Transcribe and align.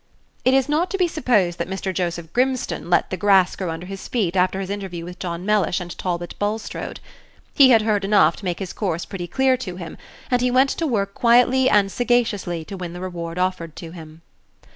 It 0.43 0.55
is 0.55 0.67
not 0.67 0.89
to 0.89 0.97
be 0.97 1.07
supposed 1.07 1.59
that 1.59 1.67
Mr. 1.69 1.93
Joseph 1.93 2.33
Grimstone 2.33 2.89
let 2.89 3.11
the 3.11 3.17
grass 3.17 3.55
grow 3.55 3.69
under 3.69 3.85
his 3.85 4.07
feet 4.07 4.35
after 4.35 4.59
his 4.59 4.71
interview 4.71 5.05
with 5.05 5.19
John 5.19 5.45
Mellish 5.45 5.79
and 5.79 5.95
Talbot 5.95 6.33
Bulstrode. 6.39 6.99
He 7.53 7.69
had 7.69 7.83
heard 7.83 8.03
enough 8.03 8.37
to 8.37 8.45
make 8.45 8.57
his 8.57 8.73
course 8.73 9.05
pretty 9.05 9.27
clear 9.27 9.55
to 9.57 9.75
him, 9.75 9.99
and 10.31 10.41
he 10.41 10.49
went 10.49 10.71
to 10.71 10.87
work 10.87 11.13
quietly 11.13 11.69
and 11.69 11.91
sagaciously 11.91 12.65
to 12.65 12.77
win 12.77 12.93
the 12.93 12.99
reward 12.99 13.37
offered 13.37 13.75
to 13.75 13.91
him. 13.91 14.23